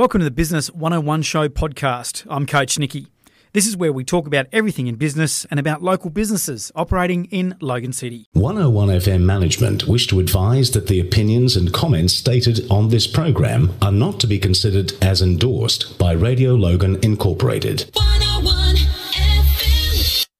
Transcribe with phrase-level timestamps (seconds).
[0.00, 2.26] Welcome to the Business 101 Show podcast.
[2.30, 3.08] I'm Coach Nikki.
[3.52, 7.54] This is where we talk about everything in business and about local businesses operating in
[7.60, 8.26] Logan City.
[8.32, 13.74] 101 FM management wish to advise that the opinions and comments stated on this program
[13.82, 17.90] are not to be considered as endorsed by Radio Logan Incorporated.
[17.98, 18.29] Oh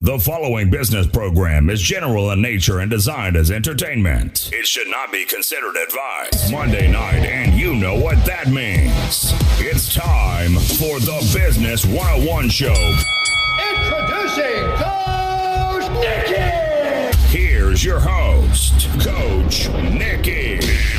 [0.03, 0.19] 101 FM.
[0.19, 4.51] The following business program is general in nature and designed as entertainment.
[4.53, 6.51] It should not be considered advice.
[6.51, 9.33] Monday night, and you know what that means.
[9.59, 12.75] It's time for the Business 101 Show.
[13.73, 17.19] Introducing Coach Nikki!
[17.29, 20.55] Here's your host, Coach Nikki.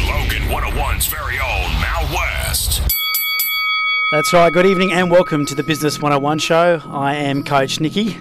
[0.06, 2.82] Logan 101's very own Mal West.
[4.12, 4.52] That's right.
[4.52, 6.82] Good evening and welcome to the Business 101 Show.
[6.92, 8.18] I am Coach Nikki.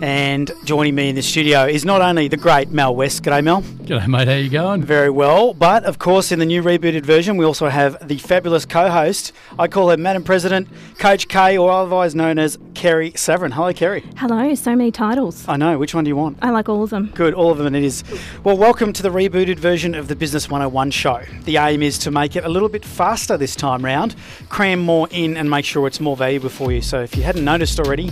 [0.00, 3.22] And joining me in the studio is not only the great Mel West.
[3.22, 3.62] G'day, Mel.
[3.62, 4.26] G'day, mate.
[4.26, 4.82] How you going?
[4.82, 5.54] Very well.
[5.54, 9.32] But of course, in the new rebooted version, we also have the fabulous co-host.
[9.56, 13.52] I call her Madam President, Coach K, or otherwise known as Kerry Saverin.
[13.52, 14.04] Hello, Kerry.
[14.16, 14.52] Hello.
[14.56, 15.46] So many titles.
[15.48, 15.78] I know.
[15.78, 16.38] Which one do you want?
[16.42, 17.12] I like all of them.
[17.14, 17.32] Good.
[17.32, 17.68] All of them.
[17.68, 18.02] And it is.
[18.42, 21.22] Well, welcome to the rebooted version of the Business 101 show.
[21.44, 24.16] The aim is to make it a little bit faster this time round,
[24.48, 26.82] cram more in, and make sure it's more valuable for you.
[26.82, 28.10] So if you hadn't noticed already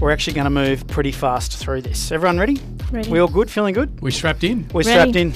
[0.00, 2.12] we're actually going to move pretty fast through this.
[2.12, 2.60] Everyone ready?
[2.90, 3.10] Ready.
[3.10, 3.50] We all good?
[3.50, 4.00] Feeling good?
[4.00, 4.68] We're strapped in.
[4.72, 4.90] We're ready.
[4.90, 5.32] strapped in.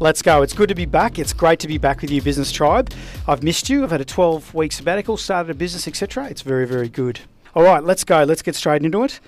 [0.00, 0.42] Let's go.
[0.42, 1.18] It's good to be back.
[1.18, 2.92] It's great to be back with you, Business Tribe.
[3.26, 3.82] I've missed you.
[3.82, 6.28] I've had a 12 week sabbatical, started a business, etc.
[6.28, 7.20] It's very, very good.
[7.54, 8.22] All right, let's go.
[8.22, 9.20] Let's get straight into it.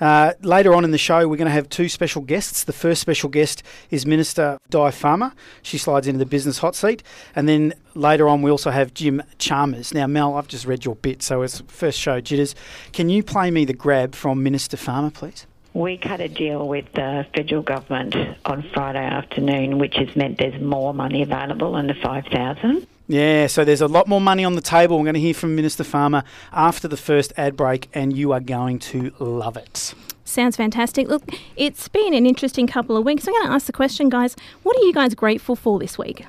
[0.00, 2.64] Uh, later on in the show, we're going to have two special guests.
[2.64, 5.32] The first special guest is Minister Di Farmer.
[5.62, 7.02] She slides into the business hot seat.
[7.34, 9.92] And then later on, we also have Jim Chalmers.
[9.92, 12.54] Now, Mel, I've just read your bit, so it's first show jitters.
[12.92, 15.46] Can you play me the grab from Minister Farmer, please?
[15.74, 20.60] We cut a deal with the federal government on Friday afternoon, which has meant there's
[20.60, 24.60] more money available than the 5000 yeah, so there's a lot more money on the
[24.60, 24.98] table.
[24.98, 28.40] We're going to hear from Minister Farmer after the first ad break, and you are
[28.40, 29.94] going to love it.
[30.26, 31.08] Sounds fantastic.
[31.08, 31.22] Look,
[31.56, 33.26] it's been an interesting couple of weeks.
[33.26, 36.26] I'm going to ask the question, guys what are you guys grateful for this week?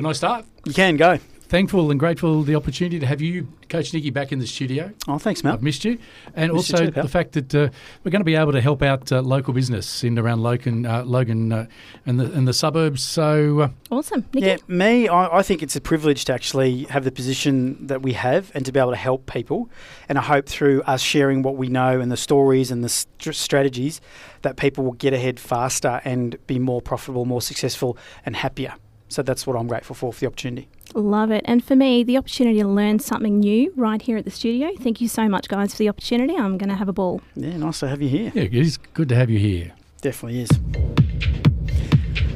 [0.00, 0.46] Can I start?
[0.64, 1.18] You can go
[1.50, 4.92] thankful and grateful the opportunity to have you, Coach Nikki, back in the studio.
[5.08, 5.52] Oh, thanks, Mel.
[5.52, 5.98] I've missed you,
[6.34, 7.68] and missed also you too, the fact that uh,
[8.02, 11.02] we're going to be able to help out uh, local business in around Logan, uh,
[11.04, 11.66] Logan, uh,
[12.06, 13.02] and the and the suburbs.
[13.02, 14.46] So uh, awesome, Nikki.
[14.46, 18.12] Yeah, me, I, I, think it's a privilege to actually have the position that we
[18.12, 19.68] have and to be able to help people.
[20.08, 23.34] And I hope through us sharing what we know and the stories and the st-
[23.34, 24.00] strategies
[24.42, 28.74] that people will get ahead faster and be more profitable, more successful, and happier.
[29.10, 30.68] So that's what I'm grateful for for the opportunity.
[30.94, 31.42] Love it.
[31.44, 34.70] And for me, the opportunity to learn something new right here at the studio.
[34.78, 36.36] Thank you so much, guys, for the opportunity.
[36.36, 37.20] I'm going to have a ball.
[37.34, 38.32] Yeah, nice to have you here.
[38.34, 39.72] Yeah, it's good to have you here.
[40.00, 40.50] Definitely is.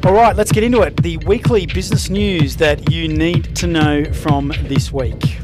[0.05, 0.97] All right, let's get into it.
[0.97, 5.44] The weekly business news that you need to know from this week.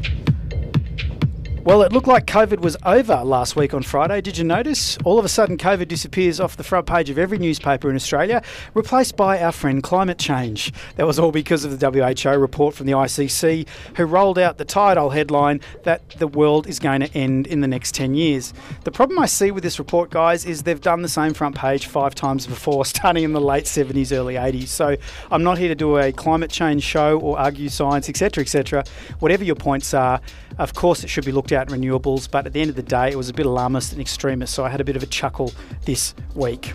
[1.63, 4.19] Well, it looked like COVID was over last week on Friday.
[4.19, 4.97] Did you notice?
[5.05, 8.41] All of a sudden, COVID disappears off the front page of every newspaper in Australia,
[8.73, 10.73] replaced by our friend climate change.
[10.95, 14.65] That was all because of the WHO report from the ICC, who rolled out the
[14.65, 18.55] title headline that the world is going to end in the next 10 years.
[18.83, 21.85] The problem I see with this report, guys, is they've done the same front page
[21.85, 24.69] five times before, starting in the late 70s, early 80s.
[24.69, 24.97] So
[25.29, 28.83] I'm not here to do a climate change show or argue science, etc., etc.
[29.19, 30.21] Whatever your points are,
[30.57, 33.09] of course, it should be looked in renewables, but at the end of the day,
[33.09, 35.51] it was a bit alarmist and extremist, so I had a bit of a chuckle
[35.85, 36.73] this week.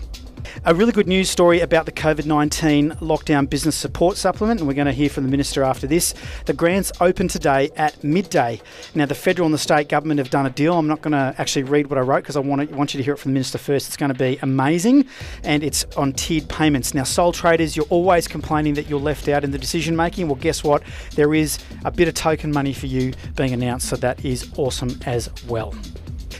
[0.65, 4.75] A really good news story about the COVID 19 lockdown business support supplement, and we're
[4.75, 6.15] going to hear from the Minister after this.
[6.47, 8.61] The grants open today at midday.
[8.95, 10.77] Now, the federal and the state government have done a deal.
[10.77, 13.05] I'm not going to actually read what I wrote because I want, want you to
[13.05, 13.87] hear it from the Minister first.
[13.87, 15.07] It's going to be amazing,
[15.45, 16.95] and it's on tiered payments.
[16.95, 20.27] Now, sole traders, you're always complaining that you're left out in the decision making.
[20.27, 20.83] Well, guess what?
[21.15, 24.99] There is a bit of token money for you being announced, so that is awesome
[25.07, 25.75] as well.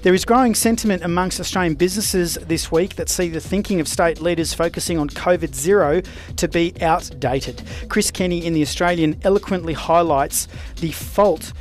[0.03, 4.21] There is growing sentiment amongst Australian businesses this week that see the thinking of state
[4.21, 6.03] leaders focusing on COVID zero
[6.37, 7.63] to be outdated.
[7.89, 11.53] Chris Kenny in The Australian eloquently highlights the fault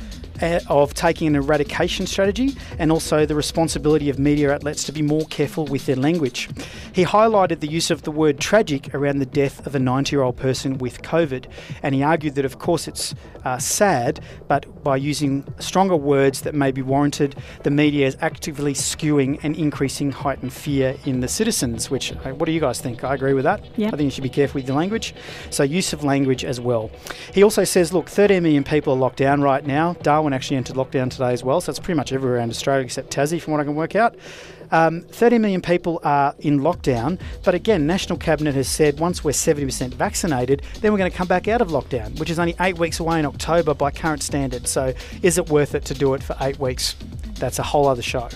[0.68, 5.24] of taking an eradication strategy and also the responsibility of media outlets to be more
[5.26, 6.48] careful with their language.
[6.92, 10.22] He highlighted the use of the word tragic around the death of a 90 year
[10.22, 11.46] old person with COVID,
[11.82, 16.54] and he argued that, of course, it's uh, sad, but by using stronger words that
[16.54, 21.90] may be warranted, the media is actively skewing and increasing heightened fear in the citizens.
[21.90, 23.04] Which, uh, what do you guys think?
[23.04, 23.64] I agree with that.
[23.76, 23.94] Yep.
[23.94, 25.14] I think you should be careful with your language.
[25.50, 26.90] So, use of language as well.
[27.32, 29.94] He also says, look, 13 million people are locked down right now.
[30.02, 32.84] Darwin Darwin actually entered lockdown today as well, so it's pretty much everywhere around Australia
[32.84, 34.16] except Tassie, from what I can work out.
[34.72, 39.30] Um, 30 million people are in lockdown, but again, National Cabinet has said once we're
[39.30, 42.76] 70% vaccinated, then we're going to come back out of lockdown, which is only eight
[42.76, 44.68] weeks away in October by current standards.
[44.68, 44.92] So,
[45.22, 46.96] is it worth it to do it for eight weeks?
[47.38, 48.28] That's a whole other show.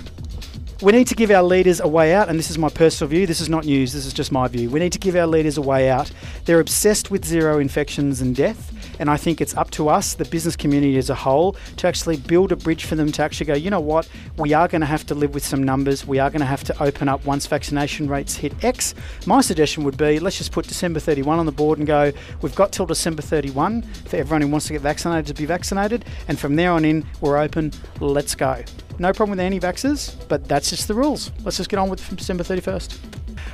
[0.80, 3.26] We need to give our leaders a way out, and this is my personal view.
[3.26, 4.70] This is not news, this is just my view.
[4.70, 6.12] We need to give our leaders a way out.
[6.44, 10.26] They're obsessed with zero infections and death, and I think it's up to us, the
[10.26, 13.54] business community as a whole, to actually build a bridge for them to actually go,
[13.54, 16.06] you know what, we are going to have to live with some numbers.
[16.06, 18.94] We are going to have to open up once vaccination rates hit X.
[19.26, 22.12] My suggestion would be let's just put December 31 on the board and go,
[22.42, 26.04] we've got till December 31 for everyone who wants to get vaccinated to be vaccinated,
[26.28, 27.72] and from there on in, we're open.
[28.00, 28.62] Let's go.
[28.98, 31.32] No problem with anti vaxxers, but that's just the rules.
[31.42, 32.98] Let's just get on with from December 31st.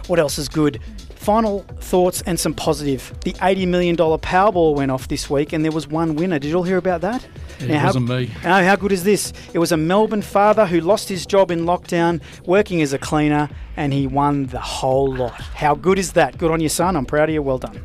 [0.06, 0.80] What else is good?
[1.14, 3.12] Final thoughts and some positive.
[3.24, 6.38] The $80 million Powerball went off this week and there was one winner.
[6.38, 7.26] Did you all hear about that?
[7.58, 8.30] It Now, how- wasn't me.
[8.44, 9.32] Oh, how good is this?
[9.52, 13.48] It was a Melbourne father who lost his job in lockdown, working as a cleaner,
[13.76, 15.32] and he won the whole lot.
[15.40, 16.38] How good is that?
[16.38, 16.96] Good on your son.
[16.96, 17.42] I'm proud of you.
[17.42, 17.82] Well done.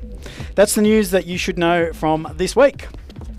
[0.55, 2.87] That's the news that you should know from this week.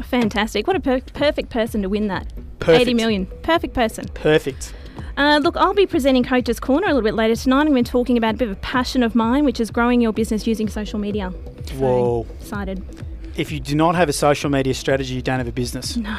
[0.04, 0.66] Fantastic.
[0.66, 2.26] What a per- perfect person to win that.
[2.58, 2.80] Perfect.
[2.82, 3.26] 80 million.
[3.42, 4.08] Perfect person.
[4.14, 4.72] Perfect.
[5.16, 7.62] Uh, look, I'll be presenting Coach's Corner a little bit later tonight.
[7.62, 9.70] I'm going to be talking about a bit of a passion of mine, which is
[9.70, 11.32] growing your business using social media.
[11.66, 12.26] So, Whoa.
[12.40, 12.82] Excited.
[13.36, 15.96] If you do not have a social media strategy, you don't have a business.
[15.96, 16.18] No.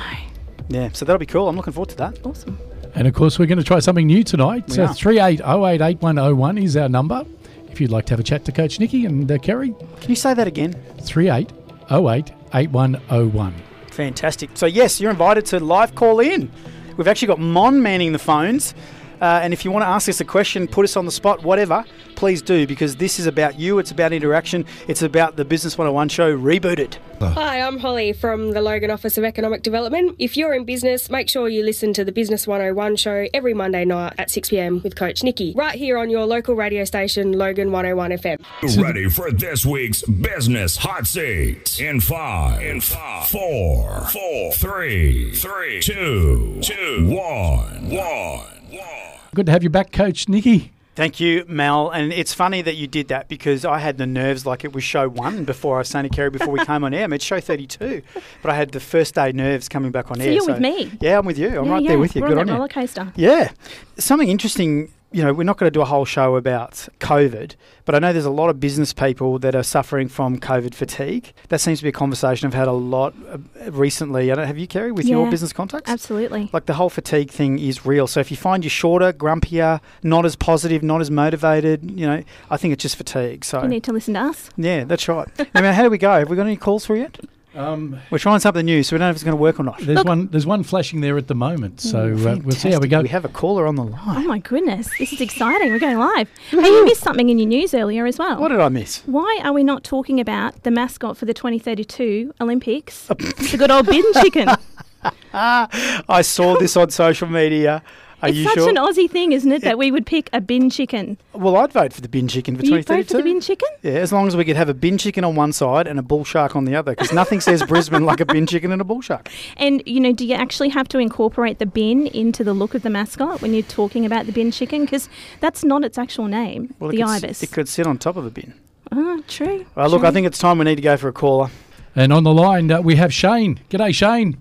[0.70, 1.50] Yeah, so that'll be cool.
[1.50, 2.20] I'm looking forward to that.
[2.26, 2.58] Awesome.
[2.96, 4.66] And of course, we're going to try something new tonight.
[4.68, 7.26] We So 38088101 is our number.
[7.70, 10.16] If you'd like to have a chat to Coach Nikki and uh, Kerry, Can you
[10.16, 10.74] say that again?
[11.00, 13.54] 38088101.
[13.92, 14.52] Fantastic.
[14.54, 16.52] So, yes, you're invited to live call in.
[16.98, 18.74] We've actually got Mon manning the phones.
[19.24, 21.42] Uh, and if you want to ask us a question, put us on the spot,
[21.44, 21.86] whatever,
[22.16, 23.80] please do, because this is about you.
[23.80, 24.66] It's about interaction.
[24.90, 26.98] It's about the Business 101 show rebooted.
[27.22, 30.14] Hi, I'm Holly from the Logan Office of Economic Development.
[30.20, 33.86] If you're in business, make sure you listen to the Business 101 show every Monday
[33.86, 38.12] night at 6pm with Coach Nikki, right here on your local radio station, Logan 101
[38.12, 38.84] FM.
[38.84, 45.80] Ready for this week's business hot seat in five, in five, four, four, three, three,
[45.80, 49.03] two, two, one, one, one.
[49.34, 50.72] Good to have you back, Coach Nicky.
[50.96, 51.90] Thank you, Mel.
[51.90, 54.84] And it's funny that you did that because I had the nerves like it was
[54.84, 57.06] show one before I was saying to Kerry before we came on air.
[57.06, 58.04] I mean, it's show 32,
[58.44, 60.26] but I had the first day nerves coming back on air.
[60.26, 60.34] So air.
[60.36, 60.92] you're with me?
[61.02, 61.48] Yeah, I'm with you.
[61.60, 61.90] I'm Yeah, right yeah.
[61.90, 62.22] there with you.
[62.22, 62.58] We're Good on on that you.
[62.58, 63.12] roller coaster.
[63.16, 63.52] Yeah.
[63.98, 67.56] Something interesting, you know, we're not going to do a whole show about COVID,
[67.86, 71.32] but I know there's a lot of business people that are suffering from COVID fatigue.
[71.50, 74.32] That seems to be a conversation I've had a lot uh, recently.
[74.32, 75.90] I don't, have you, Kerry, with your business contacts?
[75.90, 76.50] Absolutely.
[76.52, 78.08] Like the whole fatigue thing is real.
[78.08, 82.24] So if you find you're shorter, grumpier, not as positive, not as motivated, you know,
[82.50, 83.46] I think it's just fatigue.
[83.46, 84.50] So You need to listen to us.
[84.58, 85.28] yeah, that's right.
[85.54, 86.20] I mean, how do we go?
[86.20, 87.20] Have we got any calls for you yet?
[87.56, 89.64] Um, We're trying something new, so we don't know if it's going to work or
[89.64, 89.78] not.
[89.80, 90.28] there's one.
[90.28, 93.02] There's one flashing there at the moment, so Ooh, uh, we'll see how we go.
[93.02, 94.26] We have a caller on the line.
[94.26, 95.72] Oh my goodness, this is exciting.
[95.72, 96.30] We're going live.
[96.50, 98.40] hey, you missed something in your news earlier as well.
[98.40, 99.04] What did I miss?
[99.06, 103.08] Why are we not talking about the mascot for the 2032 Olympics?
[103.08, 104.50] the good old bin chicken.
[105.34, 107.84] I saw this on social media.
[108.24, 108.70] Are it's you such sure?
[108.70, 111.18] an Aussie thing, isn't it, that we would pick a bin chicken?
[111.34, 113.68] well, I'd vote for the bin chicken for You vote for the bin chicken?
[113.82, 116.02] Yeah, as long as we could have a bin chicken on one side and a
[116.02, 118.86] bull shark on the other, because nothing says Brisbane like a bin chicken and a
[118.86, 119.30] bull shark.
[119.58, 122.82] And, you know, do you actually have to incorporate the bin into the look of
[122.82, 124.86] the mascot when you're talking about the bin chicken?
[124.86, 125.10] Because
[125.42, 127.44] that's not its actual name, Well, it the could, ibis.
[127.44, 128.54] It could sit on top of a bin.
[128.92, 129.66] Ah, true.
[129.76, 131.50] Well, look, I think it's time we need to go for a caller.
[131.96, 133.60] And on the line uh, we have Shane.
[133.70, 134.38] G'day, Shane.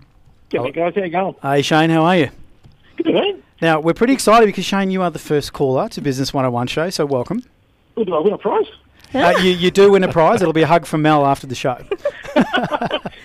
[0.50, 1.34] G'day guys, how you going?
[1.42, 2.30] Hey, Shane, how are you?
[2.96, 3.42] Good, man.
[3.62, 6.90] Now, we're pretty excited because, Shane, you are the first caller to Business 101 show,
[6.90, 7.44] so welcome.
[7.94, 8.66] Well, do I win a prize?
[9.14, 10.42] Uh, you, you do win a prize.
[10.42, 11.76] It'll be a hug from Mel after the show.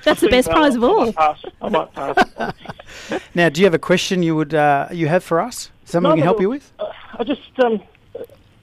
[0.04, 1.06] That's the best prize of I all.
[1.06, 1.46] might pass.
[1.60, 2.54] I might pass.
[3.34, 5.72] Now, do you have a question you would uh, you have for us?
[5.86, 6.72] Something No, we can help you with?
[6.80, 6.86] Uh,
[7.18, 7.82] I just, um,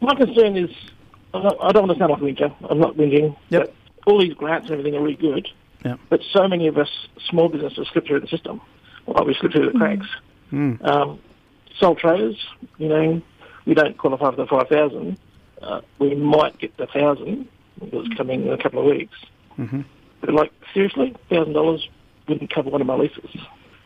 [0.00, 0.70] my concern is,
[1.32, 2.54] I don't, I don't want to sound like a whinger.
[2.70, 3.37] I'm not whinging.
[3.50, 3.75] Yep.
[4.06, 5.49] All these grants and everything are really good.
[5.84, 5.99] Yep.
[6.08, 6.90] But so many of us
[7.28, 8.60] small businesses slip through the system.
[9.06, 10.06] Like we slip through the cracks.
[10.52, 10.84] Mm.
[10.84, 11.20] Um,
[11.78, 12.37] sole traders,
[12.78, 13.23] you know,
[13.66, 15.19] we don't qualify for the 5,000.
[15.62, 17.49] Uh, we might get the 1,000
[17.81, 19.16] because it's coming in a couple of weeks.
[19.59, 19.83] Mm-hmm.
[20.21, 21.81] But like, seriously, $1,000
[22.28, 23.31] wouldn't cover one of my leases.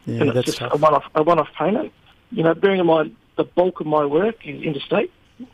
[0.09, 0.75] Yeah, and it's that's just tough.
[0.75, 1.93] a one-off a one-off payment.
[2.31, 5.13] You know, bearing in mind the bulk of my work is interstate,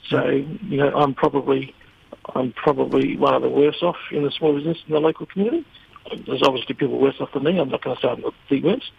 [0.09, 1.75] so you know I'm probably
[2.35, 5.67] I'm probably one of the worst off in the small business in the local community.
[6.27, 7.59] There's obviously people worse off than me.
[7.59, 8.91] I'm not going to say the big words.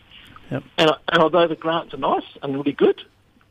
[0.52, 0.64] Yep.
[0.78, 3.02] And and although the grants are nice and really good,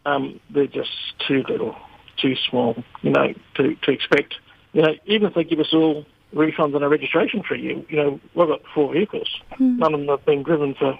[0.04, 0.90] um, they're just
[1.26, 1.76] too little,
[2.16, 2.82] too small.
[3.02, 4.34] You know, to to expect.
[4.72, 7.96] You know, even if they give us all refunds on our registration fee, you, you
[7.96, 9.28] know, we've got four vehicles.
[9.60, 10.98] None of them have been driven for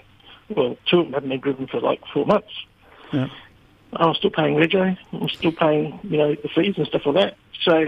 [0.49, 2.51] well, two of them haven't been driven for like four months.
[3.11, 3.27] Yeah.
[3.93, 4.97] I'm still paying rego.
[5.13, 7.37] I'm still paying, you know, the fees and stuff like that.
[7.63, 7.85] So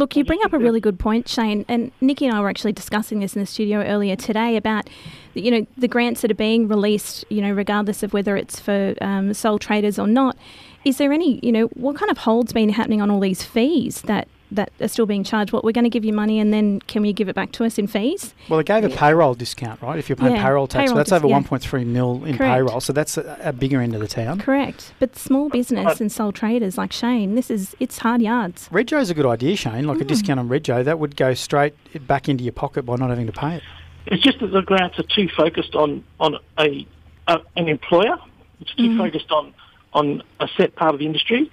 [0.00, 1.66] Look, you bring up a really good point, Shane.
[1.68, 4.88] And Nikki and I were actually discussing this in the studio earlier today about,
[5.34, 8.94] you know, the grants that are being released, you know, regardless of whether it's for
[9.02, 10.38] um, sole traders or not.
[10.86, 14.00] Is there any, you know, what kind of hold's been happening on all these fees
[14.06, 15.52] that that are still being charged?
[15.52, 17.64] What we're going to give you money and then can we give it back to
[17.64, 18.34] us in fees?
[18.48, 19.98] Well, it gave a payroll discount, right?
[19.98, 21.40] If you're paying Yeah, payroll tax, so payroll that's dis- over yeah.
[21.40, 22.52] 1.3 mil in Correct.
[22.54, 22.80] payroll.
[22.80, 24.40] So that's a, a bigger end of the town.
[24.40, 24.92] Correct.
[24.98, 28.68] But small business and sole traders like Shane, this is it's hard yards.
[28.70, 29.86] Rego's a good idea, Shane.
[29.86, 30.08] Like a Mm.
[30.08, 31.74] discount on Rego, that would go straight
[32.06, 33.62] back into your pocket by not having to pay it.
[34.06, 36.86] it's just that the grants are too focused on on a,
[37.28, 38.16] a an employer.
[38.60, 39.54] It's too focused on
[39.92, 41.50] on a set part of the industry,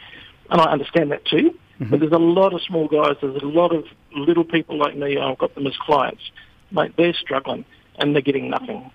[0.49, 1.53] and I understand that too.
[1.79, 3.17] But there's a lot of small guys.
[3.21, 5.17] There's a lot of little people like me.
[5.17, 6.23] I've got them as clients.
[6.71, 7.65] Mate, they're struggling
[7.99, 8.89] and they're getting nothing.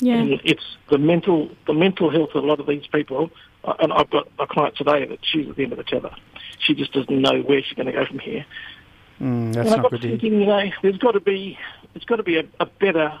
[0.00, 0.14] Yeah.
[0.18, 3.30] And it's the mental the mental health of a lot of these people.
[3.64, 6.14] uh, And I've got a client today that she's at the end of the tether.
[6.60, 8.46] She just doesn't know where she's going to go from here.
[9.20, 10.02] Mm, that's And I not got good.
[10.02, 10.18] to hear.
[10.18, 11.58] thinking, you know, there's got to be
[11.92, 13.18] there's got to be a, a better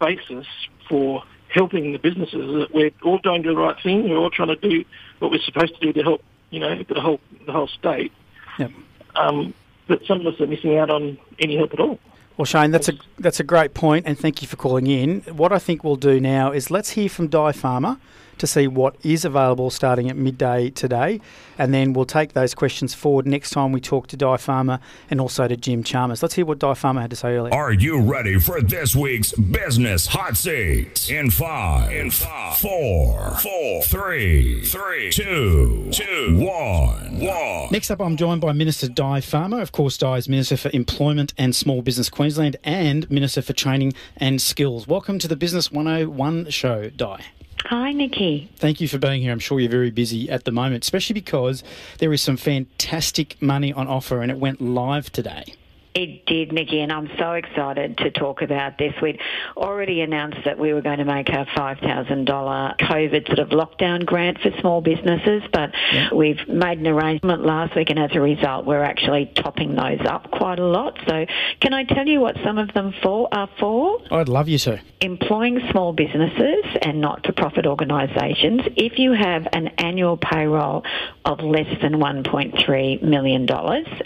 [0.00, 0.46] basis
[0.88, 2.46] for helping the businesses.
[2.54, 4.08] That we're all doing the right thing.
[4.08, 4.84] We're all trying to do
[5.18, 8.12] what we're supposed to do to help, you know, the whole the whole state.
[8.58, 8.70] Yep.
[9.16, 9.54] Um,
[9.86, 11.98] but some of us are missing out on any help at all.
[12.36, 15.20] Well, Shane, that's a that's a great point, and thank you for calling in.
[15.22, 17.98] What I think we'll do now is let's hear from Di Farmer
[18.42, 21.20] to see what is available starting at midday today,
[21.58, 25.20] and then we'll take those questions forward next time we talk to Di Farmer and
[25.20, 26.24] also to Jim Chalmers.
[26.24, 27.54] Let's hear what Di Farmer had to say earlier.
[27.54, 31.08] Are you ready for this week's business hot seat?
[31.08, 37.68] In five, in five, four, four, three, three, two, two, one, one.
[37.70, 39.60] Next up, I'm joined by Minister Di Farmer.
[39.60, 43.92] Of course, Di is Minister for Employment and Small Business Queensland and Minister for Training
[44.16, 44.88] and Skills.
[44.88, 47.24] Welcome to the Business 101 show, Di.
[47.66, 48.50] Hi, Nikki.
[48.56, 49.32] Thank you for being here.
[49.32, 51.62] I'm sure you're very busy at the moment, especially because
[51.98, 55.54] there is some fantastic money on offer and it went live today.
[55.94, 58.94] It did, Nikki, and I'm so excited to talk about this.
[59.02, 59.20] We'd
[59.56, 64.38] already announced that we were going to make a $5,000 COVID sort of lockdown grant
[64.38, 65.70] for small businesses, but
[66.14, 70.30] we've made an arrangement last week, and as a result, we're actually topping those up
[70.30, 70.98] quite a lot.
[71.06, 71.26] So,
[71.60, 74.00] can I tell you what some of them for are for?
[74.10, 74.80] I'd love you to.
[75.02, 80.84] employing small businesses and not-for-profit organisations, if you have an annual payroll
[81.24, 83.48] of less than $1.3 million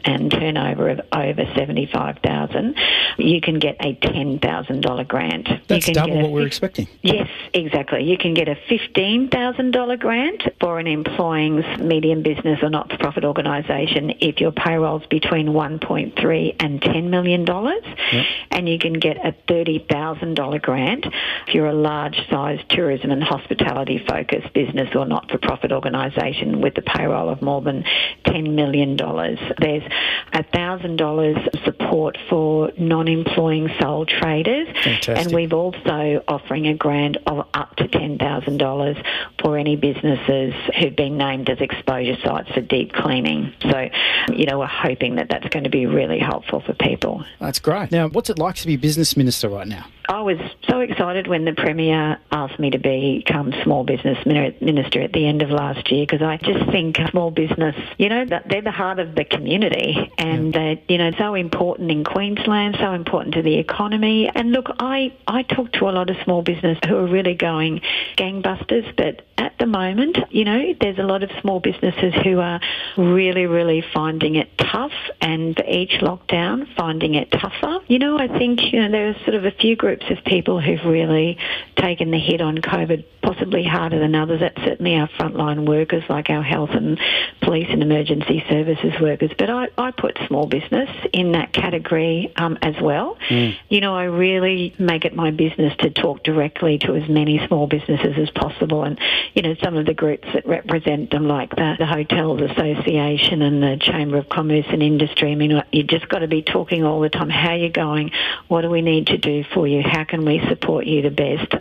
[0.04, 1.44] and turnover of over
[1.76, 2.74] 75000
[3.18, 5.48] you can get a $10,000 grant.
[5.68, 6.88] That's you can double get a what we're expecting.
[7.02, 8.04] Yes, exactly.
[8.04, 14.40] You can get a $15,000 grant for an employing medium business or not-for-profit organisation if
[14.40, 17.46] your payroll's between 1.3 and $10 million.
[18.50, 21.06] And you can get a $30,000 grant
[21.46, 27.42] if you're a large-size tourism and hospitality-focused business or not-for-profit organisation with a payroll of
[27.42, 27.84] more than
[28.26, 28.96] $10 million.
[28.96, 29.82] There's
[30.32, 34.68] $1,000 support for non-employing sole traders.
[34.82, 35.18] Fantastic.
[35.18, 39.04] And we've also offering a grant of up to $10,000
[39.42, 43.52] for any businesses who've been named as exposure sites for deep cleaning.
[43.60, 43.90] So,
[44.32, 47.24] you know, we're hoping that that's going to be really helpful for people.
[47.40, 47.92] That's great.
[47.92, 49.86] Now, what's it like to be business minister right now?
[50.08, 55.12] I was so excited when the Premier asked me to become small business minister at
[55.12, 58.70] the end of last year because I just think small business, you know, they're the
[58.70, 63.42] heart of the community and they're, you know, so important in Queensland, so important to
[63.42, 64.30] the economy.
[64.32, 67.80] And look, I, I talk to a lot of small business who are really going
[68.16, 72.60] gangbusters, but at the moment, you know, there's a lot of small businesses who are
[72.96, 77.80] really, really finding it tough and for each lockdown finding it tougher.
[77.88, 80.60] You know, I think, you know, there are sort of a few groups of people
[80.60, 81.38] who've really
[81.76, 84.38] taken the hit on COVID possibly harder than others.
[84.38, 86.98] That's certainly our frontline workers like our health and
[87.40, 89.32] police and emergency services workers.
[89.36, 93.18] But I, I put small business in that category um, as well.
[93.68, 97.66] You know, I really make it my business to talk directly to as many small
[97.66, 98.84] businesses as possible.
[98.84, 98.98] And,
[99.34, 103.60] you know, some of the groups that represent them, like the, the Hotels Association and
[103.60, 107.00] the Chamber of Commerce and Industry, I mean, you just got to be talking all
[107.00, 107.28] the time.
[107.28, 108.12] How are you going?
[108.46, 109.82] What do we need to do for you?
[109.82, 111.52] How can we support you the best?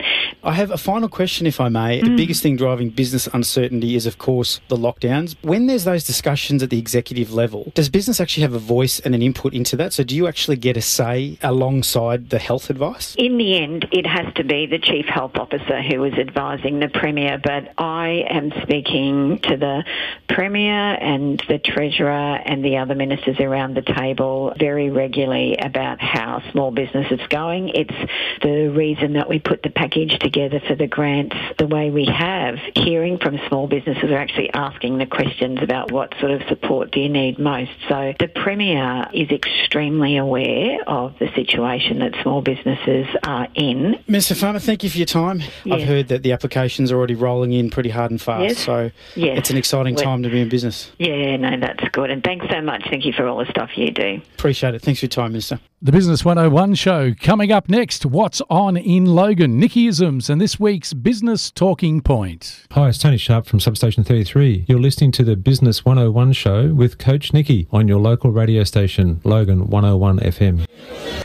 [0.44, 2.02] I have a final question, if I may.
[2.02, 2.18] The mm.
[2.18, 5.36] biggest thing driving business uncertainty is, of course, the lockdowns.
[5.42, 9.16] When there's those discussions at the executive level, does business actually have a voice and
[9.16, 9.94] an input into that?
[9.94, 13.16] So, do you actually get a say alongside the health advice?
[13.18, 16.90] In the end, it has to be the Chief Health Officer who is advising the
[16.90, 19.84] Premier, but I am speaking to the
[20.28, 26.42] Premier and the Treasurer and the other ministers around the table very regularly about how
[26.52, 27.70] small business is going.
[27.70, 32.06] It's the reason that we put the package together for the grants the way we
[32.06, 36.92] have, hearing from small businesses are actually asking the questions about what sort of support
[36.92, 37.72] do you need most.
[37.90, 43.96] So the Premier is extremely aware of the situation that small businesses are in.
[44.10, 44.36] Mr.
[44.36, 45.42] Farmer, thank you for your time.
[45.72, 48.58] I've heard that the applications are already rolling in pretty hard and fast, Yes.
[48.60, 49.38] so Yes.
[49.40, 50.92] it's an exciting We're- time to be in business.
[51.00, 52.10] Yeah, no, that's good.
[52.12, 52.84] And thanks so much.
[52.90, 54.22] Thank you for all the stuff you do.
[54.38, 54.82] Appreciate it.
[54.82, 55.60] Thanks for your time, Minister.
[55.82, 58.06] The Business 101 show coming up next.
[58.06, 59.62] What's on in Logan?
[59.62, 62.66] Nickyisms and this week's business talking point.
[62.72, 64.66] Hi, it's Tony Sharp from Substation 33.
[64.68, 69.22] You're listening to the Business 101 show with Coach Nikki on your local radio station,
[69.24, 70.66] Logan 101 FM.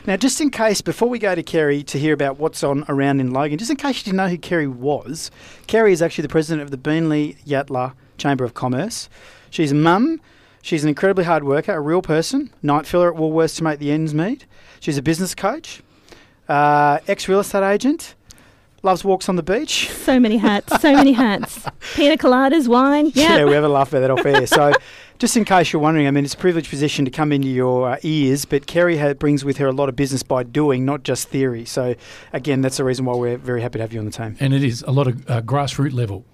[0.06, 3.20] Now, just in case, before we go to Kerry to hear about what's on around
[3.20, 5.30] in Logan, just in case you didn't know who Kerry was,
[5.66, 9.08] Kerry is actually the president of the Beenleigh Yatala Chamber of Commerce.
[9.50, 10.20] She's a mum.
[10.62, 13.90] She's an incredibly hard worker, a real person, night filler at Woolworths to make the
[13.90, 14.46] ends meet.
[14.80, 15.82] She's a business coach,
[16.48, 18.14] uh, ex real estate agent,
[18.82, 19.90] loves walks on the beach.
[19.90, 21.66] So many hats, so many hats.
[21.94, 23.10] Pina coladas, wine.
[23.14, 23.44] Yeah, Yeah.
[23.44, 24.46] we have a laugh about that off air.
[24.46, 24.72] So,
[25.18, 27.90] just in case you're wondering, I mean, it's a privileged position to come into your
[27.90, 31.02] uh, ears, but Kerry ha- brings with her a lot of business by doing, not
[31.02, 31.64] just theory.
[31.66, 31.94] So,
[32.32, 34.36] again, that's the reason why we're very happy to have you on the team.
[34.40, 36.24] And it is a lot of uh, grassroots level.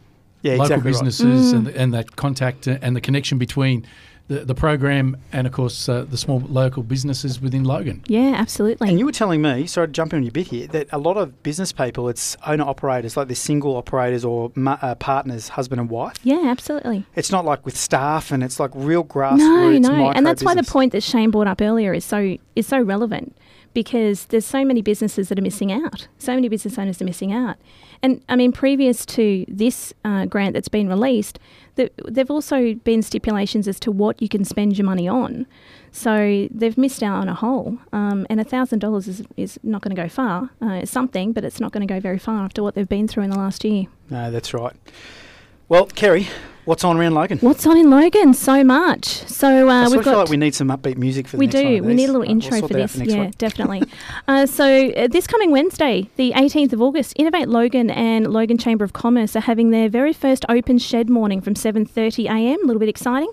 [0.43, 0.93] Yeah, local exactly right.
[1.05, 1.57] businesses Mm.
[1.57, 3.85] and, and that contact uh, and the connection between
[4.29, 8.03] the, the program and, of course, uh, the small local businesses within Logan.
[8.09, 8.89] Yeah, absolutely.
[8.89, 10.99] And you were telling me, sorry to jump in on your bit here, that a
[10.99, 15.51] lot of business people, it's owner operators, like they're single operators or mu- uh, partners,
[15.51, 16.17] husband and wife.
[16.23, 17.05] yeah, absolutely.
[17.15, 19.81] It's not like with staff, and it's like real grassroots.
[19.81, 22.67] No, no, and that's why the point that Shane brought up earlier is so is
[22.67, 23.37] so relevant
[23.75, 26.09] because there's so many businesses that are missing out.
[26.19, 27.57] So many business owners are missing out,
[28.07, 31.41] and I mean, previous to this uh, grant that's been released,
[31.75, 35.45] th- there've also been stipulations as to what you can spend your money on.
[35.91, 39.97] So they've missed out on a whole, um, and thousand dollars is is not going
[39.97, 40.51] to go far.
[40.63, 43.09] Uh, it's something, but it's not going to go very far after what they've been
[43.09, 43.87] through in the last year.
[44.09, 44.77] No, that's right.
[45.69, 46.29] Well, Kerry,
[46.67, 47.39] what's on around Logan?
[47.39, 48.35] What's on in Logan?
[48.35, 49.07] So much.
[49.27, 50.17] So uh, we've got.
[50.19, 51.83] like we need some upbeat music for the we one do.
[51.83, 52.97] We need a little Right, intro we'll for sort that out this.
[52.99, 53.39] next yeah, week.
[53.39, 53.83] definitely.
[54.29, 58.85] uh, so uh, this coming Wednesday, the 18th of August, Innovate Logan and Logan Chamber
[58.85, 62.59] of Commerce are having their very first open shed morning from 7:30 a.m.
[62.63, 63.31] A little bit exciting.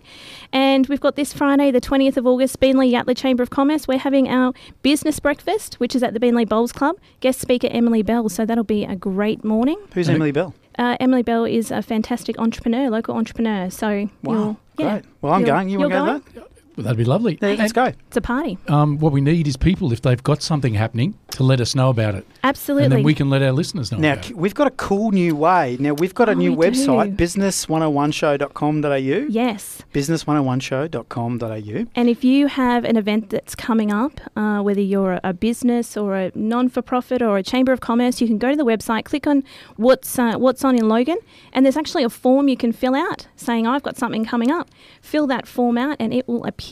[0.51, 3.87] And we've got this Friday, the 20th of August, Beenleigh Yatala Chamber of Commerce.
[3.87, 6.97] We're having our business breakfast, which is at the Beenleigh Bowls Club.
[7.19, 8.29] Guest speaker Emily Bell.
[8.29, 9.79] So that'll be a great morning.
[9.93, 10.53] Who's Emily Bell?
[10.77, 13.69] Uh, Emily Bell is a fantastic entrepreneur, local entrepreneur.
[13.69, 15.01] So Wow, you'll- yeah.
[15.21, 15.69] Well, I'm going.
[15.69, 16.47] You want to go going?
[16.75, 16.77] That?
[16.77, 17.37] Well, that'd be lovely.
[17.41, 17.85] Yeah, let's go.
[18.07, 18.57] It's a party.
[18.67, 21.89] Um, what we need is people, if they've got something happening, to let us know
[21.89, 22.25] about it.
[22.43, 22.85] Absolutely.
[22.85, 24.37] And then we can let our listeners know Now, about it.
[24.37, 25.77] we've got a cool new way.
[25.79, 27.23] Now, we've got a Oh, new we website, do.
[27.23, 29.27] business101show.com.au.
[29.29, 29.81] Yes.
[29.93, 31.85] Business101show.com.au.
[31.95, 35.97] And if you have an event that's coming up, uh, whether you're a, a business
[35.97, 39.27] or a non-for-profit or a chamber of commerce, you can go to the website, click
[39.27, 39.43] on
[39.77, 41.17] what's uh, what's on in Logan,
[41.53, 44.69] and there's actually a form you can fill out saying I've got something coming up.
[45.01, 46.62] Fill that form out, and it will appear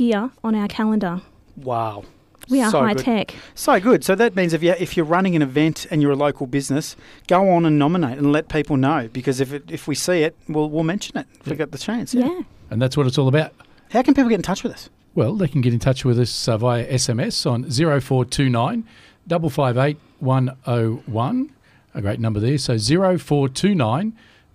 [0.44, 1.22] on our calendar.
[1.58, 2.04] Wow.
[2.50, 3.06] We are So high good.
[3.06, 3.36] tech.
[3.56, 4.04] So good.
[4.04, 6.96] So that means if you if you're running an event and you're a local business,
[7.28, 10.36] go on and nominate and let people know because if it, if we see it,
[10.50, 12.14] we'll we'll mention it if we get the chance.
[12.14, 12.42] Yeah.
[12.70, 13.54] And that's what it's all about.
[13.92, 14.90] How can people get in touch with us?
[15.14, 18.84] Well, they can get in touch with us uh, via SMS on 0429
[19.30, 21.54] 558 101.
[21.94, 22.58] A great number there.
[22.58, 24.14] So 0429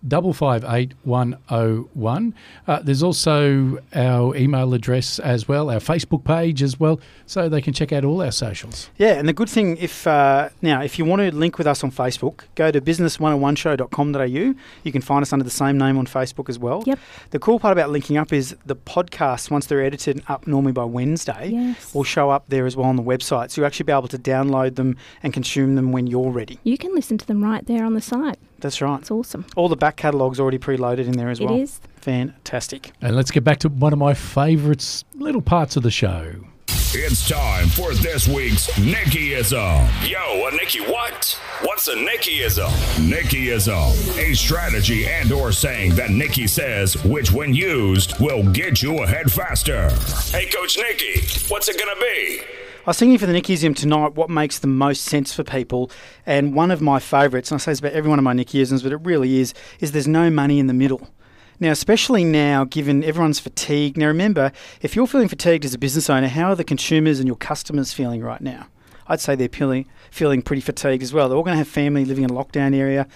[0.09, 2.35] 558 101.
[2.67, 7.61] Uh, there's also our email address as well, our Facebook page as well, so they
[7.61, 8.91] can check out all our socials.
[8.99, 11.83] Yeah, and the good thing if uh, now if you want to link with us
[11.83, 14.55] on Facebook, go to business101show.com.au.
[14.85, 16.83] You can find us under the same name on Facebook as well.
[16.87, 16.99] Yep.
[17.31, 20.85] The cool part about linking up is the podcasts once they're edited up normally by
[20.85, 21.95] Wednesday Yes.
[21.95, 23.51] will show up there as well on the website.
[23.51, 26.59] So you'll actually be able to download them and consume them when you're ready.
[26.65, 28.39] You can listen to them right there on the site.
[28.61, 28.99] That's right.
[29.01, 29.45] It's awesome.
[29.57, 31.57] All the back catalogue's already preloaded in there as It well.
[31.61, 31.81] is.
[31.97, 32.92] Fantastic.
[33.03, 36.35] And let's get back to one of my favourites little parts of the show.
[36.99, 40.09] It's time for this week's Nickyism.
[40.09, 41.38] Yo, a Nicky what?
[41.62, 42.71] What's a Nickyism?
[43.11, 48.99] Nickyism, a strategy and or saying that Nicky says, which when used will get you
[49.03, 49.90] ahead faster.
[50.37, 52.40] Hey, Coach Nicky, what's it gonna be?
[52.87, 55.90] I was thinking for the Nickism tonight what makes the most sense for people,
[56.25, 58.85] and one of my favourites, and I say it's about every one of my Nickisms,
[58.85, 61.09] but it really is, is there's no money in the middle.
[61.59, 63.96] Now, especially now, given everyone's fatigued.
[63.96, 67.27] Now, remember, if you're feeling fatigued as a business owner, how are the consumers and
[67.27, 68.68] your customers feeling right now?
[69.09, 71.29] I'd say they're feeling, feeling pretty fatigued as well.
[71.29, 73.09] They're all going to have family living in a lockdown area.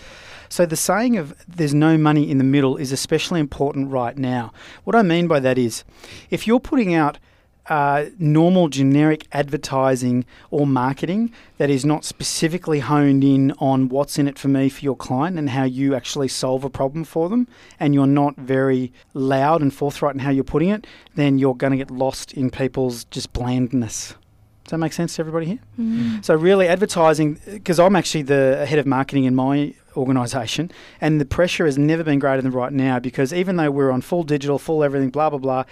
[0.49, 4.53] So the saying of there's no money in the middle is especially important right now.
[4.83, 5.85] What I mean by that is
[6.29, 7.19] if you're putting out
[7.69, 14.27] uh, normal generic advertising or marketing that is not specifically honed in on what's in
[14.27, 17.47] it for me for your client and how you actually solve a problem for them,
[17.79, 21.71] and you're not very loud and forthright in how you're putting it, then you're going
[21.73, 24.15] to get lost in people's just blandness.
[24.65, 25.59] Does that make sense to everybody here?
[25.81, 26.25] Mm.
[26.25, 31.25] So really, advertising because I'm actually the head of marketing in my organisation, and the
[31.25, 34.59] pressure has never been greater than right now because even though we're on full digital,
[34.59, 35.65] full everything, blah blah blah,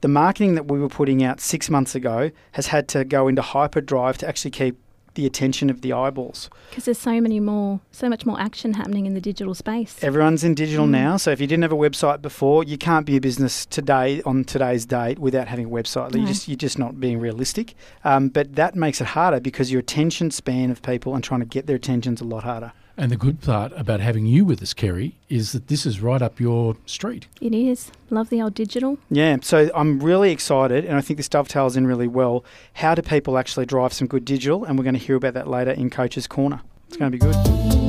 [0.00, 3.42] the marketing that we were putting out six months ago has had to go into
[3.42, 4.76] hyperdrive to actually keep
[5.14, 6.50] the attention of the eyeballs.
[6.68, 9.96] Because there's so many more, so much more action happening in the digital space.
[10.04, 10.90] Everyone's in digital Mm.
[10.90, 14.20] now, so if you didn't have a website before, you can't be a business today
[14.26, 16.12] on today's date without having a website.
[16.14, 16.26] You No.
[16.26, 17.74] just you're just not being realistic.
[18.04, 21.46] Um, but that makes it harder because your attention span of people and trying to
[21.46, 22.72] get their attention's a lot harder.
[22.98, 26.22] And the good part about having you with us, Kerry, is that this is right
[26.22, 27.26] up your street.
[27.42, 27.92] It is.
[28.08, 28.98] Love the old digital.
[29.10, 32.42] Yeah, so I'm really excited, and I think this dovetails in really well.
[32.74, 34.64] How do people actually drive some good digital?
[34.64, 36.62] And we're going to hear about that later in Coach's Corner.
[36.88, 37.85] It's going to be good.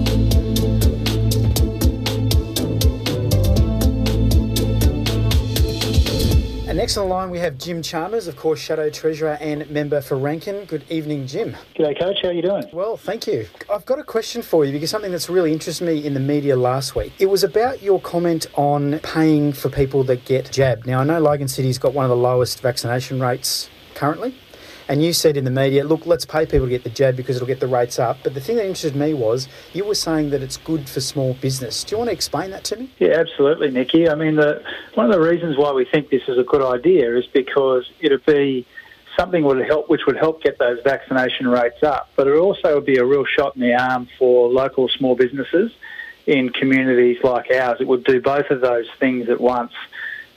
[6.88, 10.17] Next on the line, we have Jim Chalmers, of course, Shadow Treasurer and member for
[10.17, 10.63] Rankin.
[10.63, 11.54] Good evening, Jim.
[11.76, 12.19] G'day, Coach.
[12.21, 12.63] How are you doing?
[12.71, 13.45] Well, thank you.
[13.69, 16.56] I've got a question for you because something that's really interested me in the media
[16.56, 17.12] last week.
[17.19, 20.88] It was about your comment on paying for people that get jabbed.
[20.88, 24.34] Now, I know Logan City's got one of the lowest vaccination rates currently.
[24.89, 27.36] And you said in the media, look, let's pay people to get the jab because
[27.36, 28.17] it'll get the rates up.
[28.23, 31.34] But the thing that interested me was you were saying that it's good for small
[31.36, 31.84] business.
[31.84, 32.89] Do you want to explain that to me?
[33.00, 34.08] Yeah, absolutely, Nikki.
[34.10, 37.17] I mean, the, one of the reasons why we think this is a good idea
[37.17, 38.65] is because it'd be
[39.17, 42.10] something would help, which would help get those vaccination rates up.
[42.15, 45.73] But it also would be a real shot in the arm for local small businesses
[46.28, 47.82] in communities like ours.
[47.82, 49.73] It would do both of those things at once.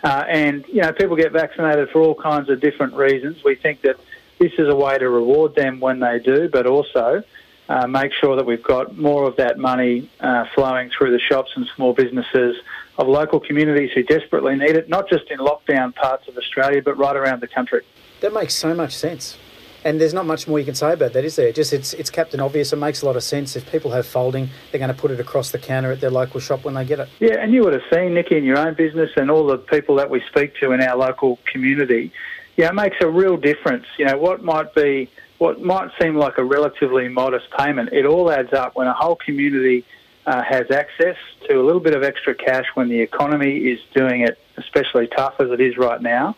[0.02, 3.44] Uh, and, you know, people get vaccinated for all kinds of different reasons.
[3.44, 3.96] We think that
[4.40, 7.22] this is a way to reward them when they do, but also
[7.68, 11.52] uh, make sure that we've got more of that money uh, flowing through the shops
[11.54, 12.56] and small businesses
[12.98, 16.96] of local communities who desperately need it, not just in lockdown parts of Australia, but
[16.96, 17.82] right around the country.
[18.22, 19.36] That makes so much sense.
[19.84, 21.52] And there's not much more you can say about that, is there?
[21.52, 22.70] Just it's it's Captain Obvious.
[22.72, 23.56] It makes a lot of sense.
[23.56, 26.38] If people have folding, they're going to put it across the counter at their local
[26.38, 27.08] shop when they get it.
[27.18, 29.94] Yeah, and you would have seen, Nikki, in your own business and all the people
[29.96, 32.12] that we speak to in our local community.
[32.60, 33.86] Yeah, it makes a real difference.
[33.96, 38.30] You know, what might be, what might seem like a relatively modest payment, it all
[38.30, 39.82] adds up when a whole community
[40.26, 41.16] uh, has access
[41.48, 45.36] to a little bit of extra cash when the economy is doing it especially tough
[45.40, 46.36] as it is right now.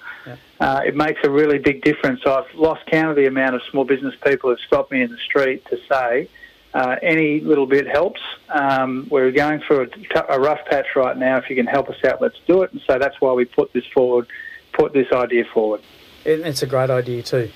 [0.60, 2.20] Uh, it makes a really big difference.
[2.24, 5.18] I've lost count of the amount of small business people who've stopped me in the
[5.18, 6.28] street to say,
[6.72, 8.20] uh, any little bit helps.
[8.48, 11.38] Um, we're going through a, a rough patch right now.
[11.38, 12.70] If you can help us out, let's do it.
[12.70, 14.28] And so that's why we put this forward,
[14.72, 15.80] put this idea forward.
[16.24, 17.50] And it's a great idea too.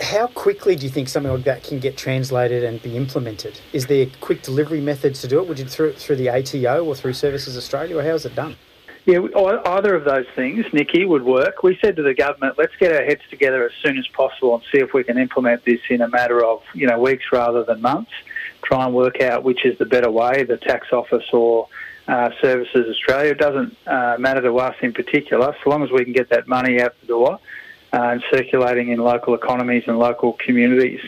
[0.00, 3.60] How quickly do you think something like that can get translated and be implemented?
[3.72, 5.48] Is there quick delivery methods to do it?
[5.48, 8.56] Would you through through the ATO or through Services Australia, or how's it done?
[9.04, 9.18] Yeah,
[9.66, 11.64] either of those things, Nikki, would work.
[11.64, 14.62] We said to the government, let's get our heads together as soon as possible and
[14.72, 17.80] see if we can implement this in a matter of you know weeks rather than
[17.80, 18.12] months.
[18.62, 21.68] Try and work out which is the better way, the tax office or
[22.08, 23.32] uh, Services Australia.
[23.32, 26.48] It doesn't uh, matter to us in particular, so long as we can get that
[26.48, 27.40] money out the door
[27.92, 31.00] and circulating in local economies and local communities.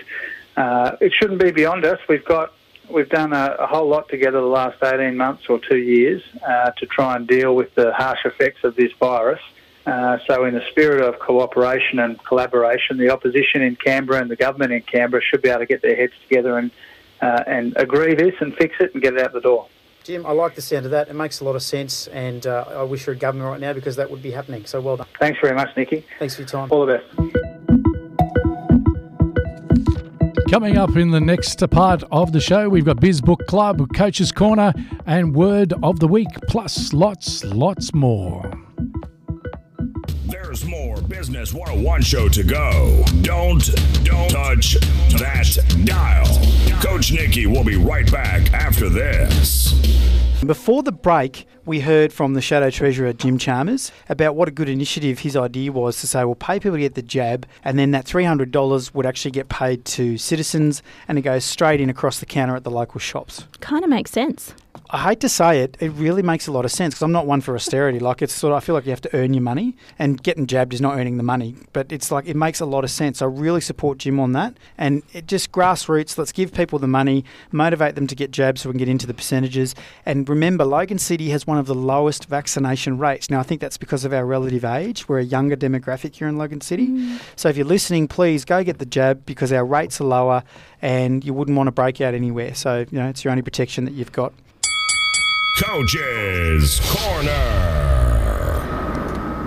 [0.57, 1.99] Uh, it shouldn't be beyond us.
[2.09, 2.53] We've got
[2.91, 6.71] we've done a, a whole lot together the last 18 months or two years uh,
[6.73, 9.41] to try and deal with the harsh effects of this virus.
[9.87, 14.37] Uh, so, in the spirit of cooperation and collaboration, the opposition in Canberra and the
[14.37, 16.71] government in Canberra should be able to get their heads together and
[17.21, 19.67] uh, and agree this and fix it and get it out the door.
[20.05, 21.09] Jim, I like the sound of that.
[21.09, 23.73] It makes a lot of sense, and uh, I wish you were government right now
[23.73, 24.67] because that would be happening.
[24.67, 25.07] So well done.
[25.19, 26.05] Thanks very much, Nikki.
[26.19, 26.69] Thanks for your time.
[26.71, 27.07] All the best.
[30.51, 34.31] Coming up in the next part of the show, we've got Biz Book Club, Coach's
[34.31, 34.75] Corner,
[35.07, 38.64] and Word of the Week, plus lots, lots more.
[41.33, 43.03] There's more Business 101 show to go.
[43.23, 43.65] Don't,
[44.05, 46.27] don't touch that dial.
[46.83, 49.73] Coach Nikki will be right back after this.
[50.45, 54.69] Before the break, we heard from the Shadow Treasurer, Jim Chalmers, about what a good
[54.69, 57.93] initiative his idea was to say, well, pay people to get the jab, and then
[57.93, 62.27] that $300 would actually get paid to citizens, and it goes straight in across the
[62.27, 63.47] counter at the local shops.
[63.61, 64.55] Kind of makes sense.
[64.95, 67.27] I hate to say it, it really makes a lot of sense because I'm not
[67.27, 67.99] one for austerity.
[67.99, 70.47] like it's sort of, I feel like you have to earn your money, and getting
[70.47, 71.57] jabbed is not earning the money.
[71.73, 73.21] But it's like it makes a lot of sense.
[73.21, 76.17] I really support Jim on that, and it just grassroots.
[76.17, 79.09] Let's give people the money, motivate them to get jabbed so we can get into
[79.09, 79.75] the percentages.
[80.07, 83.29] And remember, Logan City has one of the lowest vaccination rates.
[83.29, 85.09] Now I think that's because of our relative age.
[85.09, 86.87] We're a younger demographic here in Logan City.
[86.87, 87.21] Mm.
[87.35, 90.45] So if you're listening, please go get the jab because our rates are lower,
[90.81, 92.55] and you wouldn't want to break out anywhere.
[92.55, 94.33] So you know it's your only protection that you've got.
[95.57, 97.45] Coach's Corner.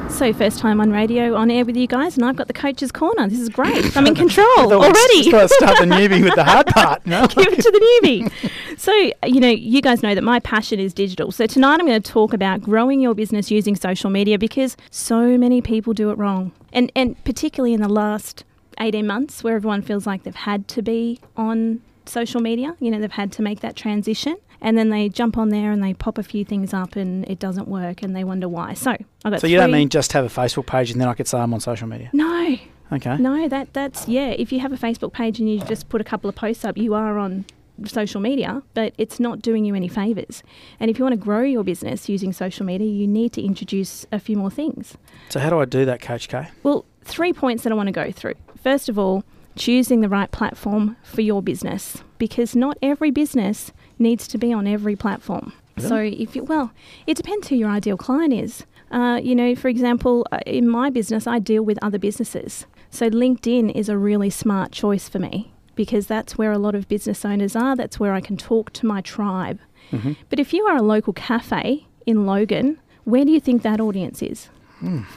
[0.09, 2.93] So, first time on radio on air with you guys, and I've got the coach's
[2.93, 3.27] corner.
[3.27, 3.95] This is great.
[3.97, 5.23] I'm in control I thought we already.
[5.23, 7.05] Just got to start the newbie with the hard part.
[7.05, 7.27] No?
[7.27, 8.31] Give it to the newbie.
[8.79, 8.93] So,
[9.25, 11.29] you know, you guys know that my passion is digital.
[11.33, 15.37] So, tonight I'm going to talk about growing your business using social media because so
[15.37, 16.53] many people do it wrong.
[16.71, 18.45] And, and particularly in the last
[18.79, 22.99] 18 months, where everyone feels like they've had to be on social media, you know,
[23.01, 24.37] they've had to make that transition.
[24.61, 27.39] And then they jump on there and they pop a few things up and it
[27.39, 28.73] doesn't work and they wonder why.
[28.73, 31.13] So, I've got So you don't mean just have a Facebook page and then I
[31.13, 32.09] could say I'm on social media?
[32.13, 32.57] No.
[32.91, 33.17] Okay.
[33.17, 34.29] No, that that's yeah.
[34.29, 36.77] If you have a Facebook page and you just put a couple of posts up,
[36.77, 37.45] you are on
[37.85, 40.41] social media, but it's not doing you any favors.
[40.79, 44.05] And if you want to grow your business using social media, you need to introduce
[44.11, 44.97] a few more things.
[45.29, 46.47] So how do I do that, Coach K?
[46.63, 48.33] Well, three points that I want to go through.
[48.63, 49.23] First of all,
[49.57, 54.67] choosing the right platform for your business because not every business needs to be on
[54.67, 55.53] every platform.
[55.79, 56.71] So if you well,
[57.05, 58.65] it depends who your ideal client is.
[58.89, 62.65] Uh, you know, for example, uh, in my business, I deal with other businesses.
[62.89, 66.87] So LinkedIn is a really smart choice for me because that's where a lot of
[66.87, 67.75] business owners are.
[67.75, 69.59] That's where I can talk to my tribe.
[69.91, 70.13] Mm-hmm.
[70.29, 74.21] But if you are a local cafe in Logan, where do you think that audience
[74.21, 74.49] is?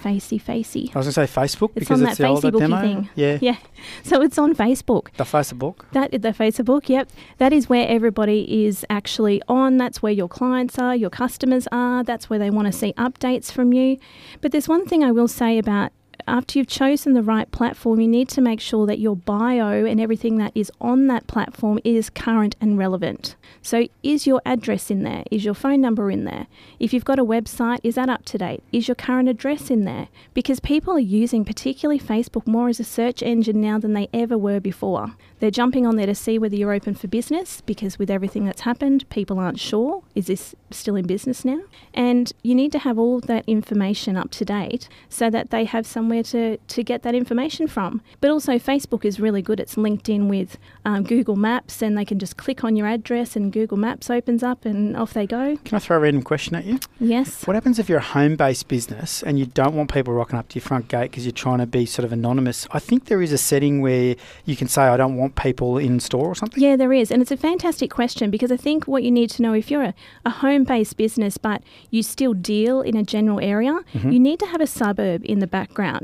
[0.02, 0.90] Facey, facey.
[0.94, 2.80] I was going to say Facebook It's because on it's that the older demo.
[2.80, 3.08] thing.
[3.14, 3.38] Yeah.
[3.42, 3.56] Yeah.
[4.02, 5.08] So it's on Facebook.
[5.16, 5.80] The Facebook.
[5.92, 7.10] That the Facebook, yep.
[7.38, 9.76] That is where everybody is actually on.
[9.76, 12.02] That's where your clients are, your customers are.
[12.02, 13.98] That's where they want to see updates from you.
[14.40, 15.92] But there's one thing I will say about
[16.26, 20.00] after you've chosen the right platform, you need to make sure that your bio and
[20.00, 23.36] everything that is on that platform is current and relevant.
[23.62, 25.24] So, is your address in there?
[25.30, 26.46] Is your phone number in there?
[26.78, 28.62] If you've got a website, is that up to date?
[28.72, 30.08] Is your current address in there?
[30.34, 34.38] Because people are using, particularly Facebook, more as a search engine now than they ever
[34.38, 35.14] were before.
[35.40, 38.62] They're jumping on there to see whether you're open for business because with everything that's
[38.62, 41.60] happened, people aren't sure is this still in business now?
[41.94, 45.86] And you need to have all that information up to date so that they have
[46.10, 48.02] somewhere to, to get that information from.
[48.20, 49.60] But also, Facebook is really good.
[49.60, 53.36] It's linked in with um, Google Maps and they can just click on your address
[53.36, 55.56] and Google Maps opens up and off they go.
[55.64, 56.78] Can I throw a random question at you?
[56.98, 57.46] Yes.
[57.46, 60.54] What happens if you're a home-based business and you don't want people rocking up to
[60.56, 62.66] your front gate because you're trying to be sort of anonymous?
[62.72, 66.00] I think there is a setting where you can say I don't want people in
[66.00, 66.60] store or something.
[66.62, 67.10] Yeah, there is.
[67.12, 69.82] And it's a fantastic question because I think what you need to know if you're
[69.84, 69.94] a,
[70.24, 74.12] a home based business but you still deal in a general area, Mhm.
[74.12, 75.99] you need to have a suburb in the background.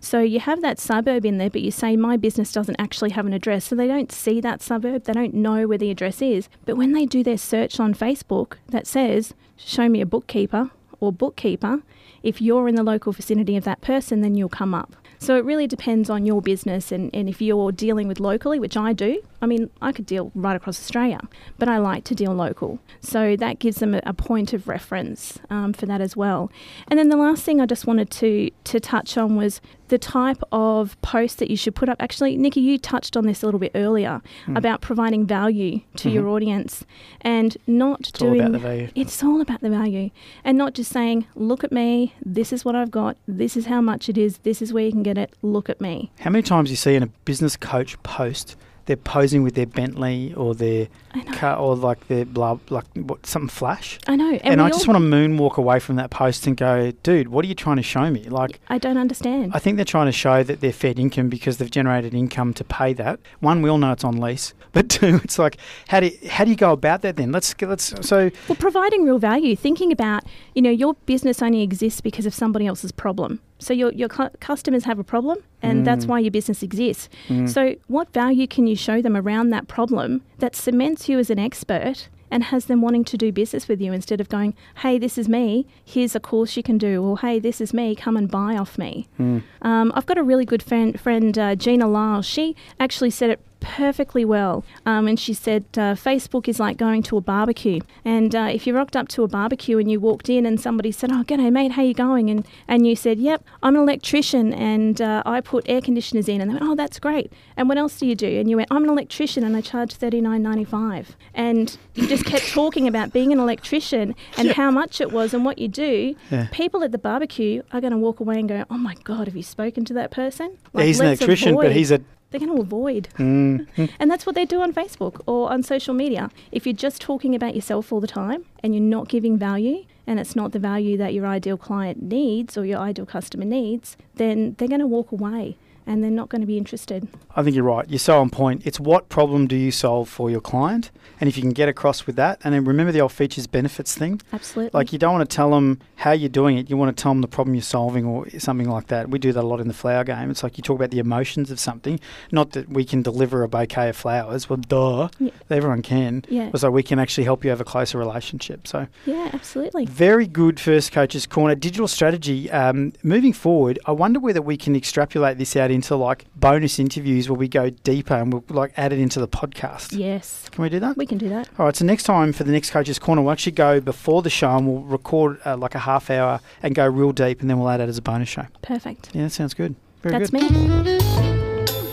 [0.00, 3.26] So you have that suburb in there, but you say, My business doesn't actually have
[3.26, 3.66] an address.
[3.66, 6.48] So they don't see that suburb, they don't know where the address is.
[6.64, 11.12] But when they do their search on Facebook that says, Show me a bookkeeper or
[11.12, 11.82] bookkeeper,
[12.22, 14.96] if you're in the local vicinity of that person, then you'll come up.
[15.18, 18.76] So it really depends on your business and, and if you're dealing with locally, which
[18.76, 19.20] I do.
[19.40, 21.20] I mean, I could deal right across Australia,
[21.58, 22.78] but I like to deal local.
[23.00, 26.50] So that gives them a, a point of reference um, for that as well.
[26.88, 30.42] And then the last thing I just wanted to, to touch on was the type
[30.52, 31.96] of post that you should put up.
[32.00, 34.56] Actually, Nikki, you touched on this a little bit earlier Mm.
[34.56, 36.30] about providing value to your Mhm.
[36.32, 36.84] audience
[37.20, 38.88] and not It's all doing about the value.
[38.94, 40.10] it's all about the value
[40.44, 43.80] and not just saying, look at me, this is what I've got, this is how
[43.80, 46.10] much it is, this is where you can get it, look at me.
[46.20, 48.56] How many times you see in a business coach post
[48.88, 50.88] they're posing with their Bentley or their
[51.32, 53.98] car or like their blah like what, something flash?
[54.06, 54.30] I know.
[54.30, 57.44] And, And, I just want to moonwalk away from that post and go, dude, what
[57.44, 58.24] are you trying to show me?
[58.24, 59.52] Like, I don't understand.
[59.54, 62.64] I think they're trying to show that they're fed income because they've generated income to
[62.64, 63.20] pay that.
[63.40, 66.44] One, we all know it's on lease, but two, it's like, how do you, how
[66.44, 67.30] do you go about that then?
[67.30, 70.24] Let's let's so Well, providing real value, thinking about,
[70.54, 73.40] you know, your business only exists because of somebody else's problem.
[73.58, 76.08] So your, your cu- customers have a problem, and that's Mm.
[76.08, 77.08] why your business exists.
[77.28, 77.48] Mm.
[77.48, 81.38] So, what value can you show them around that problem that cements you as an
[81.40, 85.16] expert and has them wanting to do business with you instead of going, hey, this
[85.18, 88.30] is me, here's a course you can do, or hey, this is me, come and
[88.30, 89.08] buy off me.
[89.18, 89.42] Mm.
[89.62, 92.22] Um, I've got a really good friend, friend uh, Gina Lyle.
[92.22, 94.64] She actually said it perfectly well.
[94.86, 97.80] Um, and she said uh, Facebook is like going to a barbecue.
[98.04, 100.92] And uh, if you rocked up to a barbecue and you walked in and somebody
[100.92, 104.52] said, "Oh, g'day mate, how you going?" and and you said, "Yep, I'm an electrician
[104.52, 107.78] and uh, I put air conditioners in," and they went, "Oh, that's great." And what
[107.78, 108.40] else do you do?
[108.40, 111.16] And you went, "I'm an electrician and I charge thirty nine ninety five.
[111.34, 115.44] And you just kept talking about being an electrician and how much it was and
[115.44, 116.14] what you do.
[116.30, 116.48] Yeah.
[116.52, 119.36] People at the barbecue are going to walk away and go, "Oh my god, have
[119.36, 122.62] you spoken to that person?" Yeah, he's an electrician, but he's a they're going to
[122.62, 123.08] avoid.
[123.18, 123.90] Mm.
[123.98, 126.30] And that's what they do on Facebook or on social media.
[126.50, 130.18] If you're just talking about yourself all the time and you're not giving value and
[130.18, 134.54] it's not the value that your ideal client needs or your ideal customer needs, then
[134.58, 135.56] they're going to walk away
[135.88, 137.08] and they're not going to be interested.
[137.34, 137.88] I think you're right.
[137.88, 138.62] You're so on point.
[138.64, 140.90] It's what problem do you solve for your client?
[141.20, 143.96] And if you can get across with that, and then remember the old features benefits
[143.96, 144.20] thing.
[144.32, 144.70] Absolutely.
[144.78, 146.70] Like you don't want to tell them how you're doing it.
[146.70, 149.08] You want to tell them the problem you're solving or something like that.
[149.10, 150.30] We do that a lot in the flower game.
[150.30, 151.98] It's like you talk about the emotions of something.
[152.30, 154.48] Not that we can deliver a bouquet of flowers.
[154.48, 155.08] Well, duh.
[155.18, 155.30] Yeah.
[155.50, 156.24] Everyone can.
[156.28, 156.50] Yeah.
[156.54, 158.66] So we can actually help you have a closer relationship.
[158.68, 159.86] So Yeah, absolutely.
[159.86, 162.50] very good first coaches corner digital strategy.
[162.50, 167.28] Um, moving forward, I wonder whether we can extrapolate this out into like bonus interviews
[167.28, 169.96] where we go deeper and we'll like add it into the podcast.
[169.96, 170.48] Yes.
[170.50, 170.96] Can we do that?
[170.96, 171.48] We can do that.
[171.58, 171.76] All right.
[171.76, 174.66] So next time for the next coaches corner, we'll actually go before the show and
[174.66, 177.80] we'll record uh, like a half hour and go real deep, and then we'll add
[177.80, 178.46] it as a bonus show.
[178.62, 179.10] Perfect.
[179.14, 179.76] Yeah, that sounds good.
[180.02, 180.50] Very That's good.
[180.50, 181.88] me.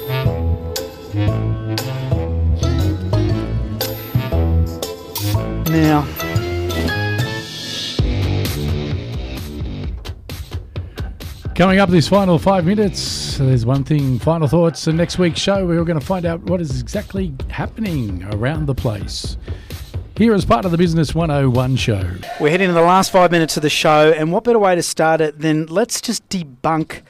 [5.69, 6.03] Now,
[11.55, 14.87] Coming up this final five minutes, there's one thing, final thoughts.
[14.87, 18.75] And next week's show, we're going to find out what is exactly happening around the
[18.75, 19.37] place.
[20.17, 22.11] Here as part of the Business 101 show.
[22.41, 24.83] we're heading to the last five minutes of the show, and what better way to
[24.83, 27.03] start it than let's just debunk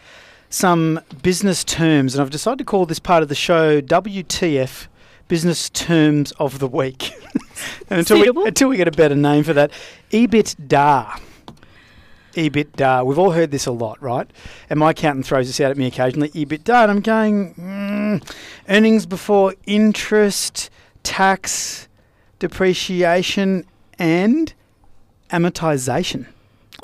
[0.51, 2.13] some business terms.
[2.13, 4.85] And I've decided to call this part of the show WTF
[5.27, 7.13] Business Terms of the Week.
[7.89, 9.71] and until we, until we get a better name for that,
[10.11, 11.19] EBITDA.
[12.35, 13.05] EBITDA.
[13.05, 14.29] We've all heard this a lot, right?
[14.69, 16.29] And my accountant throws this out at me occasionally.
[16.29, 18.35] EBITDA, and I'm going mm,
[18.69, 20.69] earnings before interest,
[21.03, 21.87] tax,
[22.39, 23.65] depreciation,
[23.97, 24.53] and
[25.31, 26.27] amortization.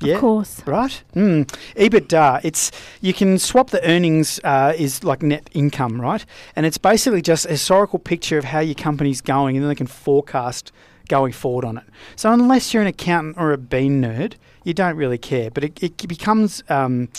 [0.02, 0.62] Yeah, of course.
[0.66, 1.04] Right?
[1.16, 1.46] Mm.
[1.76, 6.26] EBITDA, it's you can swap the earnings uh, is like net income, right?
[6.56, 9.76] And it's basically just a historical picture of how your company's going, and then they
[9.76, 10.72] can forecast
[11.08, 11.84] going forward on it.
[12.16, 15.50] So unless you're an accountant or a bean nerd, you don't really care.
[15.52, 17.10] But it, it becomes um,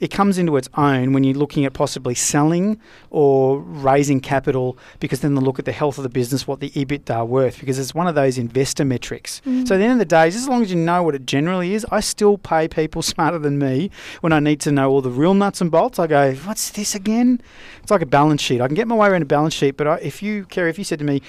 [0.00, 5.20] it comes into its own when you're looking at possibly selling or raising capital because
[5.20, 7.94] then they look at the health of the business, what the EBITDA worth, because it's
[7.94, 9.42] one of those investor metrics.
[9.66, 11.74] So at the end of the day, as long as you know what it generally
[11.74, 15.10] is, I still pay people smarter than me when I need to know all the
[15.10, 15.98] real nuts and bolts.
[15.98, 17.40] I go, what's this again?
[17.82, 18.60] It's like a balance sheet.
[18.60, 20.78] I can get my way around a balance sheet, but I, if you, Kerry, if
[20.78, 21.22] you said to me,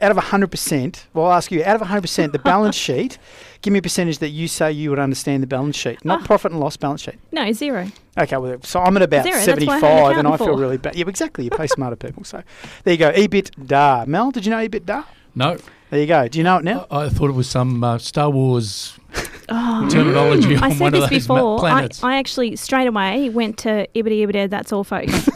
[0.00, 3.18] out of 100%, well, I'll ask you, out of 100%, the balance sheet,
[3.62, 6.26] give me a percentage that you say you would understand the balance sheet, not Ah.
[6.26, 7.14] profit and loss balance sheet.
[7.32, 7.88] No, zero.
[8.18, 10.56] Okay, well, so I'm at about Zero, that's why I 75 and I feel for.
[10.58, 10.94] really bad.
[10.96, 11.44] Yeah, exactly.
[11.44, 12.24] You pay smarter people.
[12.24, 12.42] So
[12.84, 13.10] there you go.
[13.12, 14.06] EBITDA.
[14.06, 15.04] Mel, did you know EBITDA?
[15.34, 15.56] No,
[15.90, 16.28] There you go.
[16.28, 16.86] Do you know it now?
[16.90, 18.98] I thought it was some uh, Star Wars
[19.48, 19.88] Oh.
[19.90, 21.66] terminology I said one of this those ma- before.
[21.68, 21.88] I.
[22.02, 25.12] I actually straight away went to Ibity Ibida, that's all folks.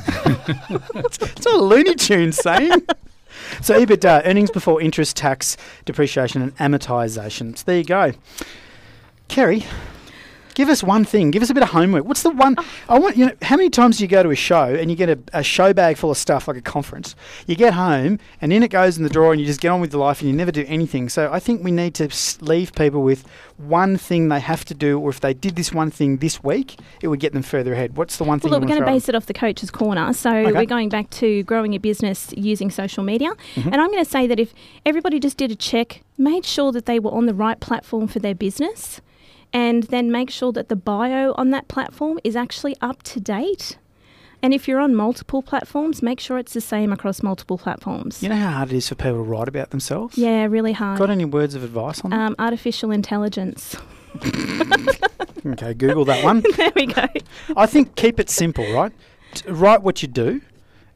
[0.95, 2.71] It's not a Looney Tunes saying.
[3.61, 7.57] so EBITDA, earnings before interest, tax, depreciation, and amortisation.
[7.57, 8.13] So there you go.
[9.29, 9.65] Kerry,
[10.57, 11.31] give us one thing.
[11.31, 12.05] Give us a bit of homework.
[12.07, 12.57] What's the one?
[12.89, 13.33] I want you know.
[13.43, 15.73] How many times do you go to a show and you get a, a show
[15.73, 17.15] bag full of stuff like a conference?
[17.47, 19.81] You get home and in it goes in the drawer and you just get on
[19.81, 21.09] with your life and you never do anything.
[21.09, 23.25] So I think we need to s- leave people with
[23.59, 26.77] one thing they have to do, or if they did this one thing this week,
[27.01, 27.97] it would get them further ahead.
[27.97, 28.51] What's the one thing?
[28.51, 30.13] Well, we're going to base it off the coach's corner.
[30.13, 30.53] So Okay.
[30.53, 33.31] we're going back to growing a business using social media.
[33.55, 33.69] Mm-hmm.
[33.73, 34.53] And I'm going to say that if
[34.85, 38.19] everybody just did a check, made sure that they were on the right platform for
[38.19, 39.01] their business,
[39.53, 43.79] and then make sure that the bio on that platform is actually up to date.
[44.43, 48.23] And if you're on multiple platforms, make sure it's the same across multiple platforms.
[48.23, 50.19] You know how hard it is for people to write about themselves?
[50.19, 50.99] Yeah, really hard.
[50.99, 52.21] Got any words of advice on that?
[52.21, 53.77] Um, artificial intelligence.
[55.53, 56.43] Okay, Google that one.
[56.57, 57.07] there we go.
[57.57, 58.93] I think keep it simple, right?
[59.35, 60.41] T- write what you do,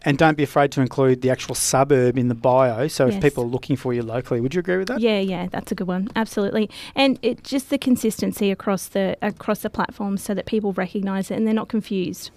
[0.02, 2.88] and don't be afraid to include the actual suburb in the bio.
[2.88, 5.00] So if people are looking for you locally, would you agree with that?
[5.00, 6.08] Yeah, yeah, that's a good one.
[6.16, 11.30] Absolutely, and it just the consistency across the across the platforms, so that people recognise
[11.30, 12.30] it and they're not confused.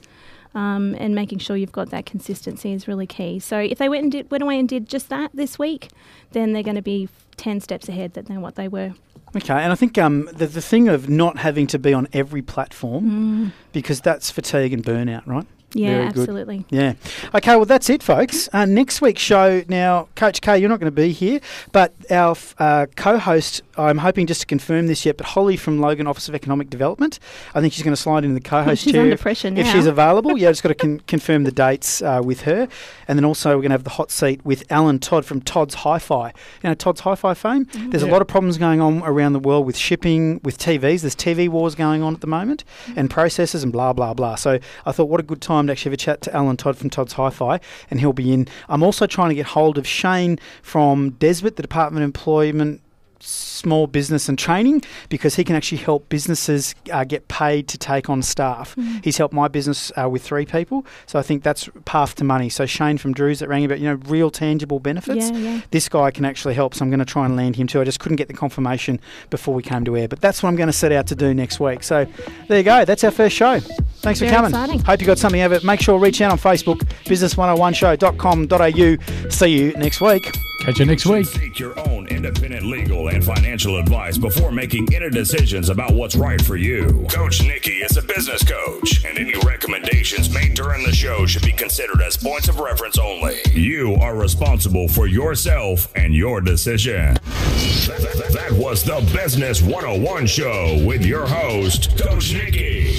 [0.55, 3.39] Um, and making sure you've got that consistency is really key.
[3.39, 5.89] So if they went and did, went away and did just that this week,
[6.33, 8.93] then they're going to be ten steps ahead than what they were.
[9.35, 12.43] Okay, and I think um, the the thing of not having to be on every
[12.43, 13.51] platform Mm.
[13.71, 15.47] because that's fatigue and burnout, right?
[15.75, 16.19] Yeah, Very good.
[16.19, 16.65] absolutely.
[16.69, 16.93] Yeah.
[17.33, 18.47] Okay, well, that's it, folks.
[18.53, 21.39] Uh, next week's show, now, Coach K, you're not going to be here,
[21.71, 25.79] but our uh, co host, I'm hoping just to confirm this yet, but Holly from
[25.79, 27.17] Logan Office of Economic Development,
[27.55, 29.01] I think she's going to slide into the co host She's chair.
[29.01, 32.21] under if- pressure If she's available, yeah, just got to con- confirm the dates uh,
[32.23, 32.67] with her.
[33.07, 35.73] And then also, we're going to have the hot seat with Alan Todd from Todd's
[35.75, 36.27] Hi Fi.
[36.27, 37.65] You know, Todd's Hi Fi fame?
[37.65, 37.89] Mm-hmm.
[37.89, 41.01] There's a lot of problems going on around the world with shipping, with TVs.
[41.01, 42.99] There's TV wars going on at the moment Mm-hmm.
[42.99, 44.35] and processors and blah, blah, blah.
[44.35, 46.77] So I thought, what a good time to actually have a chat to Alan Todd
[46.77, 47.59] from Todd's Hi Fi,
[47.89, 48.47] and he'll be in.
[48.69, 52.81] I'm also trying to get hold of Shane from DESBT, the Department of Employment
[53.25, 58.09] small business and training because he can actually help businesses uh, get paid to take
[58.09, 58.75] on staff.
[59.03, 62.49] He's helped my business uh, with three people, so I think that's path to money.
[62.49, 65.31] So Shane from Drews that rang about you know real tangible benefits.
[65.31, 65.61] Yeah, yeah.
[65.71, 67.81] This guy can actually help, so I'm going to try and land him too.
[67.81, 68.99] I just couldn't get the confirmation
[69.29, 71.33] before we came to air, but that's what I'm going to set out to do
[71.33, 71.83] next week.
[71.83, 72.05] So
[72.47, 72.85] there you go.
[72.85, 73.59] That's our first show.
[73.59, 74.51] Thanks Very for coming.
[74.51, 74.79] exciting.
[74.79, 75.63] Hope you got something out of it.
[75.63, 79.29] Make sure reach out on Facebook, business101show.com.au.
[79.29, 80.52] See you next week.
[80.63, 81.25] Catch you next week.
[81.25, 86.41] Seek your own independent legal and financial advice before making any decisions about what's right
[86.41, 87.05] for you.
[87.09, 91.51] Coach Nikki is a business coach, and any recommendations made during the show should be
[91.51, 93.35] considered as points of reference only.
[93.51, 97.15] You are responsible for yourself and your decision.
[97.15, 102.95] That, that- that was the Business 101 Show with your host, Coach Nikki,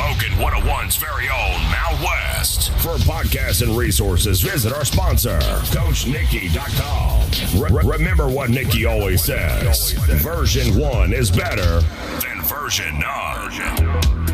[0.00, 2.70] Logan 101's very own Mal West.
[2.78, 7.62] For podcasts and resources, visit our sponsor, CoachNikki.com.
[7.62, 11.82] Re- remember what Nikki always says version one is better
[12.22, 14.29] than version none.